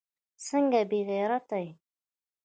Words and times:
څنگه 0.45 0.81
بې 0.89 0.99
غيرتي. 1.09 1.65